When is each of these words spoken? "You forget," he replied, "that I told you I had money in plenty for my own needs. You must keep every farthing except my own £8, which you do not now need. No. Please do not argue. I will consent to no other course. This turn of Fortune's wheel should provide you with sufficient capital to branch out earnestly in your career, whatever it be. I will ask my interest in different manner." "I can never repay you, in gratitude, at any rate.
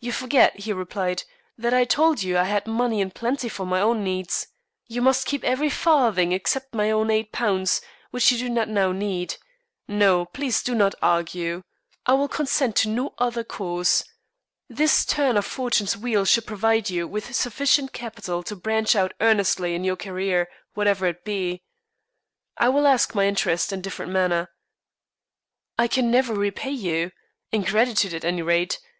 "You 0.00 0.10
forget," 0.10 0.58
he 0.58 0.72
replied, 0.72 1.22
"that 1.56 1.72
I 1.72 1.84
told 1.84 2.20
you 2.20 2.36
I 2.36 2.42
had 2.46 2.66
money 2.66 3.00
in 3.00 3.12
plenty 3.12 3.48
for 3.48 3.64
my 3.64 3.80
own 3.80 4.02
needs. 4.02 4.48
You 4.88 5.00
must 5.00 5.24
keep 5.28 5.44
every 5.44 5.70
farthing 5.70 6.32
except 6.32 6.74
my 6.74 6.90
own 6.90 7.06
£8, 7.10 7.80
which 8.10 8.32
you 8.32 8.38
do 8.38 8.48
not 8.48 8.68
now 8.68 8.90
need. 8.90 9.36
No. 9.86 10.24
Please 10.24 10.64
do 10.64 10.74
not 10.74 10.96
argue. 11.00 11.62
I 12.06 12.14
will 12.14 12.26
consent 12.26 12.74
to 12.78 12.88
no 12.88 13.14
other 13.18 13.44
course. 13.44 14.02
This 14.68 15.04
turn 15.04 15.36
of 15.36 15.46
Fortune's 15.46 15.96
wheel 15.96 16.24
should 16.24 16.44
provide 16.44 16.90
you 16.90 17.06
with 17.06 17.32
sufficient 17.32 17.92
capital 17.92 18.42
to 18.42 18.56
branch 18.56 18.96
out 18.96 19.14
earnestly 19.20 19.76
in 19.76 19.84
your 19.84 19.94
career, 19.96 20.48
whatever 20.74 21.06
it 21.06 21.24
be. 21.24 21.62
I 22.58 22.68
will 22.68 22.84
ask 22.88 23.14
my 23.14 23.28
interest 23.28 23.72
in 23.72 23.80
different 23.80 24.10
manner." 24.10 24.48
"I 25.78 25.86
can 25.86 26.10
never 26.10 26.34
repay 26.34 26.70
you, 26.72 27.12
in 27.52 27.62
gratitude, 27.62 28.12
at 28.12 28.24
any 28.24 28.42
rate. 28.42 28.80